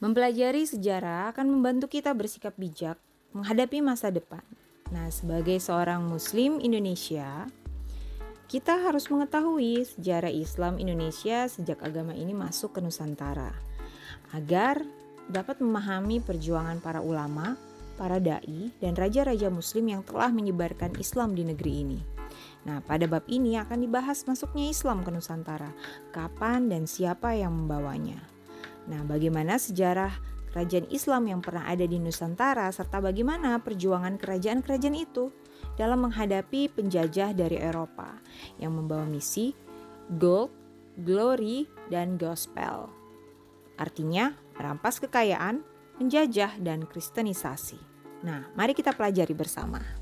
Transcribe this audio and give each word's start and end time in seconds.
Mempelajari 0.00 0.64
sejarah 0.64 1.28
akan 1.28 1.60
membantu 1.60 1.84
kita 1.92 2.16
bersikap 2.16 2.56
bijak 2.56 2.96
menghadapi 3.36 3.84
masa 3.84 4.08
depan. 4.08 4.40
Nah, 4.88 5.12
sebagai 5.12 5.60
seorang 5.60 6.00
Muslim 6.08 6.56
Indonesia, 6.56 7.44
kita 8.48 8.80
harus 8.80 9.12
mengetahui 9.12 9.84
sejarah 9.84 10.32
Islam 10.32 10.80
Indonesia 10.80 11.44
sejak 11.52 11.84
agama 11.84 12.16
ini 12.16 12.32
masuk 12.32 12.74
ke 12.74 12.80
Nusantara, 12.80 13.52
agar 14.32 14.80
dapat 15.28 15.60
memahami 15.60 16.24
perjuangan 16.24 16.80
para 16.80 17.04
ulama, 17.04 17.60
para 18.00 18.16
dai, 18.16 18.72
dan 18.80 18.96
raja-raja 18.96 19.52
Muslim 19.52 20.00
yang 20.00 20.02
telah 20.08 20.32
menyebarkan 20.32 20.96
Islam 20.96 21.36
di 21.36 21.44
negeri 21.44 21.72
ini. 21.76 22.00
Nah, 22.64 22.80
pada 22.80 23.04
bab 23.04 23.28
ini 23.28 23.60
akan 23.60 23.84
dibahas 23.84 24.24
masuknya 24.24 24.72
Islam 24.72 25.04
ke 25.04 25.12
Nusantara, 25.12 25.76
kapan 26.08 26.72
dan 26.72 26.88
siapa 26.88 27.36
yang 27.36 27.52
membawanya. 27.52 28.39
Nah, 28.90 29.06
bagaimana 29.06 29.54
sejarah 29.54 30.10
kerajaan 30.50 30.90
Islam 30.90 31.30
yang 31.30 31.40
pernah 31.40 31.70
ada 31.70 31.86
di 31.86 32.02
Nusantara 32.02 32.66
serta 32.74 32.98
bagaimana 32.98 33.62
perjuangan 33.62 34.18
kerajaan-kerajaan 34.18 34.98
itu 34.98 35.30
dalam 35.78 36.10
menghadapi 36.10 36.74
penjajah 36.74 37.30
dari 37.32 37.62
Eropa 37.62 38.18
yang 38.58 38.74
membawa 38.74 39.06
misi 39.06 39.54
gold, 40.18 40.50
glory, 41.06 41.70
dan 41.86 42.18
gospel. 42.18 42.90
Artinya, 43.78 44.34
merampas 44.58 44.98
kekayaan, 44.98 45.62
menjajah, 46.02 46.58
dan 46.58 46.82
kristenisasi. 46.82 47.78
Nah, 48.26 48.50
mari 48.58 48.74
kita 48.74 48.92
pelajari 48.92 49.32
bersama. 49.32 49.99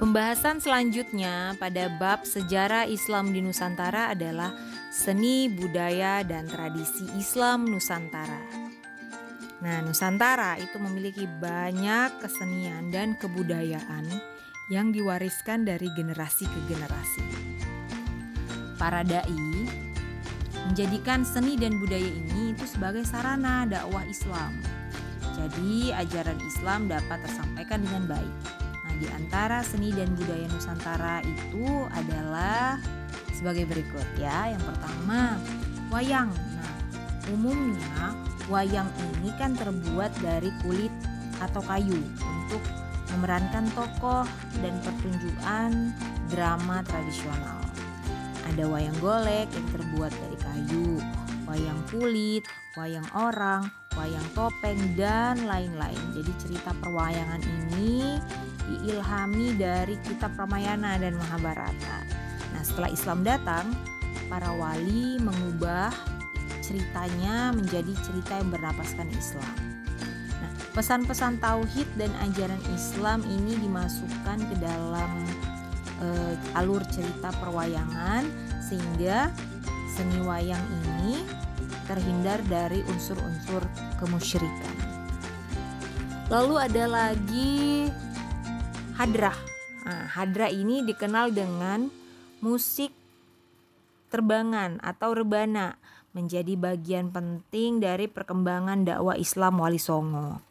Pembahasan 0.00 0.64
selanjutnya 0.64 1.52
pada 1.60 1.92
bab 2.00 2.24
sejarah 2.24 2.88
Islam 2.88 3.36
di 3.36 3.44
Nusantara 3.44 4.08
adalah 4.08 4.48
seni, 4.88 5.44
budaya, 5.52 6.24
dan 6.24 6.48
tradisi 6.48 7.04
Islam 7.20 7.68
Nusantara. 7.68 8.40
Nah, 9.60 9.84
Nusantara 9.84 10.56
itu 10.56 10.80
memiliki 10.80 11.28
banyak 11.28 12.16
kesenian 12.16 12.88
dan 12.88 13.12
kebudayaan 13.20 14.08
yang 14.72 14.88
diwariskan 14.88 15.68
dari 15.68 15.92
generasi 15.92 16.48
ke 16.48 16.60
generasi. 16.64 17.20
Para 18.80 19.04
dai 19.04 19.52
menjadikan 20.72 21.28
seni 21.28 21.60
dan 21.60 21.76
budaya 21.76 22.08
ini 22.08 22.56
itu 22.56 22.64
sebagai 22.64 23.04
sarana 23.04 23.68
dakwah 23.68 24.08
Islam. 24.08 24.64
Jadi, 25.36 25.92
ajaran 25.92 26.40
Islam 26.40 26.88
dapat 26.88 27.20
tersampaikan 27.20 27.84
dengan 27.84 28.16
baik 28.16 28.59
di 29.00 29.08
antara 29.08 29.64
seni 29.64 29.88
dan 29.96 30.12
budaya 30.12 30.44
Nusantara 30.52 31.24
itu 31.24 31.88
adalah 31.96 32.76
sebagai 33.32 33.64
berikut 33.64 34.04
ya. 34.20 34.52
Yang 34.52 34.68
pertama, 34.68 35.40
wayang. 35.88 36.28
Nah, 36.30 36.76
umumnya 37.32 38.12
wayang 38.52 38.92
ini 39.00 39.32
kan 39.40 39.56
terbuat 39.56 40.12
dari 40.20 40.52
kulit 40.60 40.92
atau 41.40 41.64
kayu 41.64 41.96
untuk 42.20 42.60
memerankan 43.16 43.64
tokoh 43.72 44.28
dan 44.60 44.76
pertunjukan 44.84 45.96
drama 46.28 46.84
tradisional. 46.84 47.58
Ada 48.52 48.68
wayang 48.68 48.98
golek 49.00 49.48
yang 49.48 49.68
terbuat 49.72 50.12
dari 50.12 50.36
kayu, 50.44 51.00
wayang 51.48 51.80
kulit, 51.88 52.44
wayang 52.76 53.06
orang, 53.16 53.66
wayang 53.94 54.26
topeng, 54.34 54.78
dan 54.94 55.38
lain-lain. 55.46 56.02
Jadi 56.14 56.32
cerita 56.38 56.70
perwayangan 56.82 57.42
ini 57.46 58.18
diilhami 58.70 59.58
dari 59.58 59.98
kitab 60.06 60.38
Ramayana 60.38 60.94
dan 60.96 61.18
Mahabharata. 61.18 62.06
Nah, 62.54 62.62
setelah 62.62 62.90
Islam 62.94 63.26
datang, 63.26 63.66
para 64.30 64.54
wali 64.54 65.18
mengubah 65.18 65.90
ceritanya 66.62 67.50
menjadi 67.50 67.90
cerita 68.06 68.38
yang 68.38 68.54
bernapaskan 68.54 69.10
Islam. 69.10 69.54
Nah, 70.38 70.50
pesan-pesan 70.70 71.42
tauhid 71.42 71.88
dan 71.98 72.14
ajaran 72.30 72.62
Islam 72.70 73.26
ini 73.26 73.58
dimasukkan 73.58 74.38
ke 74.38 74.54
dalam 74.62 75.10
uh, 75.98 76.34
alur 76.54 76.86
cerita 76.94 77.34
perwayangan 77.42 78.22
sehingga 78.62 79.34
seni 79.90 80.22
wayang 80.22 80.62
ini 80.86 81.26
terhindar 81.90 82.38
dari 82.46 82.86
unsur-unsur 82.86 83.66
kemusyrikan. 83.98 84.74
Lalu 86.30 86.54
ada 86.62 86.84
lagi 86.86 87.90
hadrah. 89.00 89.38
Nah, 89.88 90.12
hadrah 90.12 90.52
ini 90.52 90.84
dikenal 90.84 91.32
dengan 91.32 91.88
musik 92.44 92.92
terbangan 94.12 94.76
atau 94.84 95.16
rebana 95.16 95.80
menjadi 96.12 96.52
bagian 96.60 97.08
penting 97.08 97.80
dari 97.80 98.12
perkembangan 98.12 98.84
dakwah 98.84 99.16
Islam 99.16 99.56
Wali 99.56 99.80
Songo. 99.80 100.44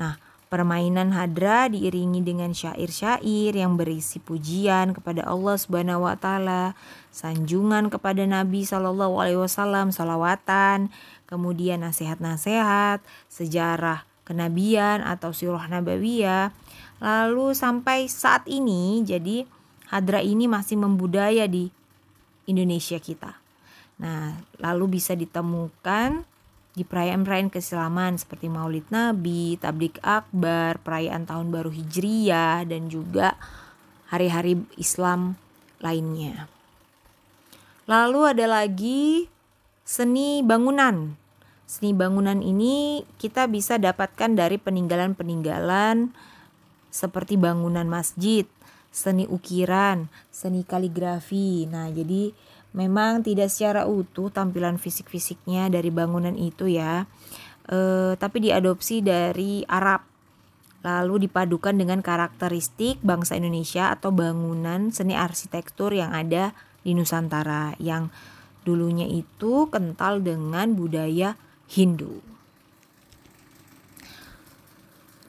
Nah, 0.00 0.16
permainan 0.48 1.12
hadra 1.12 1.68
diiringi 1.68 2.24
dengan 2.24 2.56
syair-syair 2.56 3.52
yang 3.52 3.76
berisi 3.76 4.16
pujian 4.16 4.96
kepada 4.96 5.28
Allah 5.28 5.60
Subhanahu 5.60 6.08
wa 6.08 6.16
taala, 6.16 6.72
sanjungan 7.12 7.92
kepada 7.92 8.24
Nabi 8.24 8.64
Shallallahu 8.64 9.20
alaihi 9.20 9.44
wasallam, 9.44 9.92
salawatan, 9.92 10.88
kemudian 11.28 11.84
nasihat-nasihat, 11.84 13.04
sejarah 13.28 14.09
kenabian 14.30 15.02
atau 15.02 15.34
sirah 15.34 15.66
nabawiyah, 15.66 16.54
Lalu 17.00 17.56
sampai 17.56 18.06
saat 18.12 18.44
ini 18.44 19.00
jadi 19.00 19.48
hadra 19.88 20.20
ini 20.20 20.44
masih 20.44 20.76
membudaya 20.76 21.48
di 21.48 21.72
Indonesia 22.44 23.00
kita. 23.00 23.40
Nah, 24.00 24.36
lalu 24.60 25.00
bisa 25.00 25.16
ditemukan 25.16 26.28
di 26.76 26.84
perayaan-perayaan 26.84 27.50
keislaman 27.50 28.20
seperti 28.20 28.52
Maulid 28.52 28.86
Nabi, 28.92 29.56
Tablik 29.56 29.96
Akbar, 30.04 30.78
perayaan 30.84 31.24
Tahun 31.24 31.48
Baru 31.48 31.72
Hijriyah 31.72 32.68
dan 32.68 32.92
juga 32.92 33.34
hari-hari 34.12 34.60
Islam 34.76 35.40
lainnya. 35.80 36.52
Lalu 37.88 38.20
ada 38.36 38.46
lagi 38.46 39.26
seni 39.82 40.44
bangunan. 40.44 41.16
Seni 41.70 41.94
bangunan 41.94 42.42
ini 42.42 43.06
kita 43.22 43.46
bisa 43.46 43.78
dapatkan 43.78 44.34
dari 44.34 44.58
peninggalan-peninggalan 44.58 46.10
seperti 46.90 47.38
bangunan 47.38 47.86
masjid, 47.86 48.42
seni 48.90 49.22
ukiran, 49.30 50.10
seni 50.34 50.66
kaligrafi. 50.66 51.70
Nah, 51.70 51.86
jadi 51.94 52.34
memang 52.74 53.22
tidak 53.22 53.54
secara 53.54 53.86
utuh 53.86 54.34
tampilan 54.34 54.82
fisik-fisiknya 54.82 55.70
dari 55.70 55.94
bangunan 55.94 56.34
itu 56.34 56.66
ya. 56.66 57.06
E, 57.70 57.78
tapi 58.18 58.50
diadopsi 58.50 59.06
dari 59.06 59.62
Arab. 59.70 60.02
Lalu 60.82 61.30
dipadukan 61.30 61.78
dengan 61.78 62.02
karakteristik 62.02 62.98
bangsa 62.98 63.38
Indonesia 63.38 63.94
atau 63.94 64.10
bangunan 64.10 64.90
seni 64.90 65.14
arsitektur 65.14 65.94
yang 65.94 66.10
ada 66.10 66.50
di 66.82 66.98
Nusantara 66.98 67.78
yang 67.78 68.10
dulunya 68.66 69.06
itu 69.06 69.70
kental 69.70 70.18
dengan 70.18 70.74
budaya 70.74 71.38
Hindu 71.70 72.18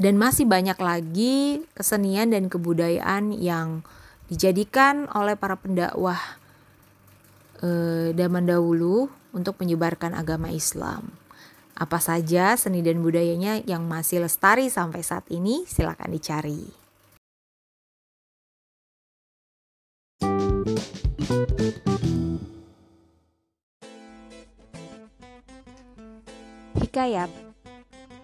dan 0.02 0.18
masih 0.18 0.50
banyak 0.50 0.82
lagi 0.82 1.62
kesenian 1.78 2.34
dan 2.34 2.50
kebudayaan 2.50 3.38
yang 3.38 3.86
dijadikan 4.34 5.06
oleh 5.14 5.38
para 5.38 5.62
pendakwah 5.62 6.18
eh, 7.62 8.10
zaman 8.18 8.50
dahulu 8.50 9.14
untuk 9.30 9.62
menyebarkan 9.62 10.18
agama 10.18 10.50
Islam. 10.50 11.14
Apa 11.78 12.02
saja 12.02 12.58
seni 12.58 12.82
dan 12.82 13.06
budayanya 13.06 13.62
yang 13.70 13.86
masih 13.86 14.26
lestari 14.26 14.74
sampai 14.74 15.06
saat 15.06 15.30
ini? 15.30 15.70
Silakan 15.70 16.10
dicari. 16.10 16.82
Hikayat 26.92 27.32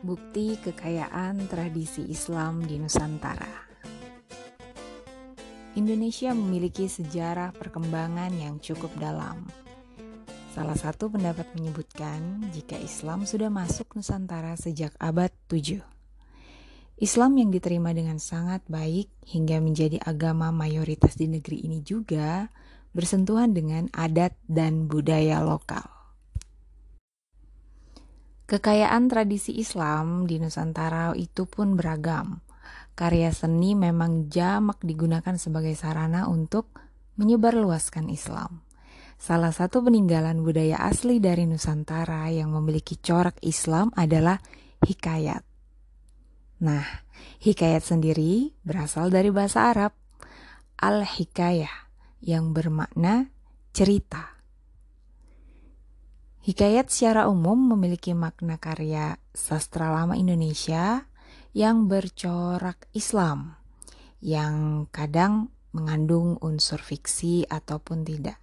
bukti 0.03 0.59
kekayaan 0.59 1.47
tradisi 1.47 2.03
Islam 2.11 2.67
di 2.67 2.75
Nusantara. 2.75 3.63
Indonesia 5.79 6.35
memiliki 6.35 6.91
sejarah 6.91 7.55
perkembangan 7.55 8.27
yang 8.35 8.59
cukup 8.59 8.91
dalam. 8.99 9.47
Salah 10.51 10.75
satu 10.75 11.07
pendapat 11.07 11.47
menyebutkan 11.55 12.43
jika 12.51 12.75
Islam 12.75 13.23
sudah 13.23 13.47
masuk 13.47 13.95
Nusantara 13.95 14.59
sejak 14.59 14.91
abad 14.99 15.31
7. 15.47 15.79
Islam 16.99 17.39
yang 17.39 17.55
diterima 17.55 17.95
dengan 17.95 18.19
sangat 18.19 18.67
baik 18.67 19.07
hingga 19.31 19.63
menjadi 19.63 20.03
agama 20.03 20.51
mayoritas 20.51 21.15
di 21.15 21.31
negeri 21.31 21.63
ini 21.63 21.87
juga 21.87 22.51
bersentuhan 22.91 23.55
dengan 23.55 23.87
adat 23.95 24.35
dan 24.43 24.91
budaya 24.91 25.39
lokal. 25.39 25.96
Kekayaan 28.47 29.11
tradisi 29.11 29.59
Islam 29.59 30.23
di 30.23 30.39
Nusantara 30.39 31.11
itu 31.19 31.43
pun 31.43 31.75
beragam, 31.75 32.39
karya 32.95 33.35
seni 33.35 33.75
memang 33.75 34.31
jamak 34.31 34.79
digunakan 34.87 35.35
sebagai 35.35 35.75
sarana 35.75 36.31
untuk 36.31 36.71
menyebarluaskan 37.19 38.07
Islam. 38.07 38.63
Salah 39.19 39.51
satu 39.51 39.83
peninggalan 39.83 40.39
budaya 40.47 40.79
asli 40.79 41.19
dari 41.19 41.43
Nusantara 41.43 42.31
yang 42.31 42.55
memiliki 42.55 42.95
corak 42.95 43.35
Islam 43.43 43.91
adalah 43.99 44.39
hikayat. 44.79 45.43
Nah, 46.63 46.87
hikayat 47.43 47.83
sendiri 47.83 48.55
berasal 48.63 49.11
dari 49.11 49.27
bahasa 49.27 49.75
Arab 49.75 49.91
al-hikayah 50.79 51.91
yang 52.23 52.55
bermakna 52.55 53.27
cerita. 53.75 54.36
Hikayat 56.47 56.87
secara 56.87 57.27
umum 57.27 57.59
memiliki 57.75 58.15
makna 58.15 58.55
karya 58.55 59.19
sastra 59.35 59.91
lama 59.91 60.15
Indonesia 60.15 61.03
yang 61.51 61.91
bercorak 61.91 62.87
Islam, 62.95 63.59
yang 64.23 64.87
kadang 64.95 65.51
mengandung 65.75 66.39
unsur 66.39 66.79
fiksi 66.79 67.43
ataupun 67.51 68.07
tidak. 68.07 68.39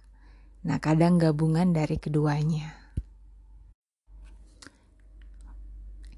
Nah, 0.69 0.77
kadang 0.77 1.17
gabungan 1.17 1.73
dari 1.73 1.97
keduanya. 1.97 2.77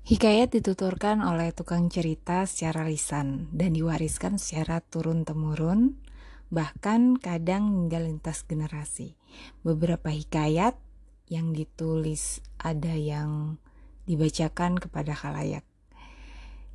Hikayat 0.04 0.60
dituturkan 0.60 1.24
oleh 1.24 1.56
tukang 1.56 1.88
cerita 1.88 2.44
secara 2.44 2.84
lisan 2.84 3.48
dan 3.56 3.72
diwariskan 3.72 4.36
secara 4.36 4.84
turun-temurun, 4.84 5.96
bahkan 6.52 7.16
kadang 7.16 7.72
hingga 7.72 8.04
lintas 8.04 8.44
generasi. 8.44 9.16
Beberapa 9.64 10.12
hikayat 10.12 10.76
yang 11.28 11.52
ditulis 11.56 12.40
ada 12.60 12.96
yang 12.96 13.60
dibacakan 14.08 14.80
kepada 14.80 15.12
khalayak. 15.16 15.68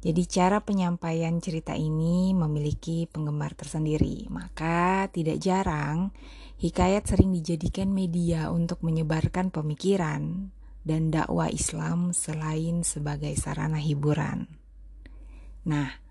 Jadi 0.02 0.22
cara 0.26 0.58
penyampaian 0.58 1.38
cerita 1.38 1.78
ini 1.78 2.34
memiliki 2.34 3.06
penggemar 3.06 3.54
tersendiri, 3.54 4.26
maka 4.34 5.06
tidak 5.14 5.38
jarang 5.38 6.10
hikayat 6.58 7.06
sering 7.06 7.30
dijadikan 7.30 7.94
media 7.94 8.50
untuk 8.50 8.82
menyebarkan 8.82 9.54
pemikiran, 9.54 10.50
dan 10.82 11.14
dakwah 11.14 11.46
Islam 11.46 12.10
selain 12.10 12.82
sebagai 12.82 13.30
sarana 13.38 13.78
hiburan. 13.78 14.50
Nah, 15.62 16.02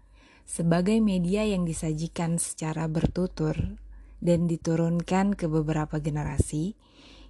sebagai 0.48 1.04
media 1.04 1.44
yang 1.44 1.68
disajikan 1.68 2.40
secara 2.40 2.88
bertutur 2.88 3.76
dan 4.24 4.48
diturunkan 4.48 5.36
ke 5.36 5.52
beberapa 5.52 6.00
generasi, 6.00 6.80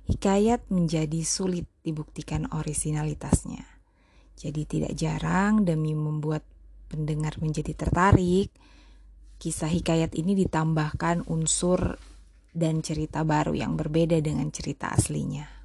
hikayat 0.09 0.69
menjadi 0.73 1.21
sulit 1.21 1.69
dibuktikan 1.85 2.49
orisinalitasnya. 2.49 3.65
Jadi 4.37 4.61
tidak 4.65 4.93
jarang 4.97 5.67
demi 5.67 5.93
membuat 5.93 6.41
pendengar 6.89 7.37
menjadi 7.37 7.77
tertarik, 7.77 8.49
kisah 9.37 9.69
hikayat 9.69 10.17
ini 10.17 10.33
ditambahkan 10.33 11.29
unsur 11.29 11.97
dan 12.51 12.83
cerita 12.83 13.23
baru 13.23 13.55
yang 13.55 13.79
berbeda 13.79 14.19
dengan 14.19 14.49
cerita 14.49 14.91
aslinya. 14.91 15.61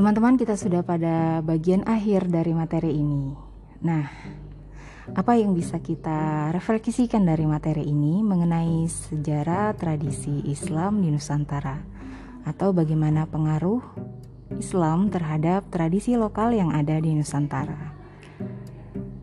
Teman-teman, 0.00 0.40
kita 0.40 0.56
sudah 0.56 0.80
pada 0.80 1.44
bagian 1.44 1.84
akhir 1.84 2.32
dari 2.32 2.56
materi 2.56 2.96
ini. 3.04 3.36
Nah, 3.84 4.08
apa 5.12 5.36
yang 5.36 5.52
bisa 5.52 5.76
kita 5.76 6.48
refleksikan 6.56 7.28
dari 7.28 7.44
materi 7.44 7.84
ini 7.84 8.24
mengenai 8.24 8.88
sejarah 8.88 9.76
tradisi 9.76 10.40
Islam 10.48 11.04
di 11.04 11.12
Nusantara 11.12 11.84
atau 12.48 12.72
bagaimana 12.72 13.28
pengaruh 13.28 13.84
Islam 14.56 15.12
terhadap 15.12 15.68
tradisi 15.68 16.16
lokal 16.16 16.56
yang 16.56 16.72
ada 16.72 16.96
di 16.96 17.12
Nusantara. 17.12 17.92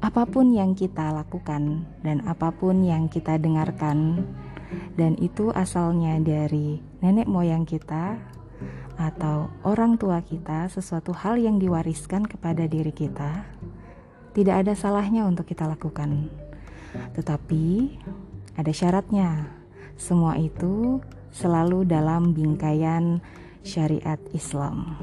Apa 0.06 0.30
pun 0.30 0.53
yang 0.53 0.77
kita 0.77 1.09
lakukan 1.09 1.89
dan 2.06 2.21
apa 2.30 2.53
pun 2.53 2.85
yang 2.85 3.09
kita 3.09 3.41
dengarkan 3.41 4.30
dan 4.94 5.18
itu 5.18 5.50
asalnya 5.57 6.21
dari 6.21 6.77
nenek 7.01 7.25
moyang 7.25 7.65
kita 7.65 8.36
atau 8.97 9.53
orang 9.61 9.95
tua 9.95 10.25
kita 10.25 10.67
sesuatu 10.73 11.13
hal 11.13 11.38
yang 11.38 11.61
diwariskan 11.61 12.25
kepada 12.25 12.65
diri 12.65 12.89
kita, 12.89 13.45
tidak 14.33 14.65
ada 14.65 14.73
salahnya 14.73 15.25
untuk 15.29 15.45
kita 15.45 15.69
lakukan. 15.69 16.29
Tetapi 17.13 17.94
ada 18.57 18.71
syaratnya. 18.73 19.53
Semua 19.97 20.38
itu 20.38 21.01
selalu 21.33 21.85
dalam 21.85 22.33
bingkaian 22.33 23.21
syariat 23.61 24.17
Islam. 24.33 24.97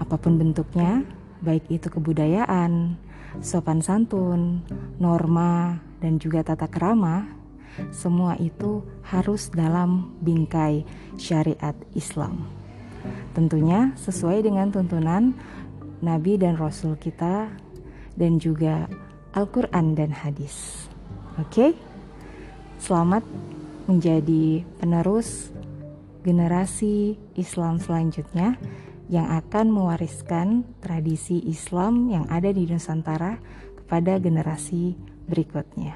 Apa 0.00 0.20
pun 0.20 0.36
bentuknya, 0.36 1.04
baik 1.40 1.68
itu 1.68 1.88
kebudayaan, 1.88 2.96
sopan 3.40 3.80
santun, 3.80 4.64
norma, 5.00 5.80
dan 6.00 6.20
juga 6.20 6.44
tata 6.44 6.68
kerama, 6.68 7.28
semua 7.90 8.38
itu 8.38 8.84
harus 9.04 9.50
dalam 9.50 10.14
bingkai 10.22 10.86
syariat 11.18 11.74
Islam. 11.96 12.63
Tentunya 13.34 13.92
sesuai 13.98 14.46
dengan 14.46 14.70
tuntunan 14.70 15.34
Nabi 16.04 16.36
dan 16.36 16.60
Rasul 16.60 16.94
kita 17.00 17.50
dan 18.14 18.38
juga 18.38 18.86
Al-Quran 19.34 19.98
dan 19.98 20.14
hadis. 20.14 20.86
Oke, 21.40 21.74
selamat 22.78 23.26
menjadi 23.90 24.62
penerus 24.78 25.50
generasi 26.24 27.18
Islam 27.36 27.82
selanjutnya 27.82 28.56
yang 29.12 29.28
akan 29.28 29.68
mewariskan 29.68 30.64
tradisi 30.80 31.42
Islam 31.44 32.08
yang 32.08 32.24
ada 32.32 32.48
di 32.48 32.64
Nusantara 32.64 33.36
kepada 33.84 34.16
generasi 34.16 34.96
berikutnya. 35.28 35.92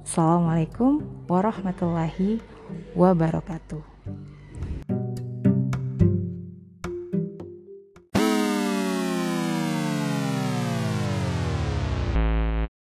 Assalamualaikum 0.00 1.04
warahmatullahi 1.28 2.40
wabarakatuh. 2.96 4.39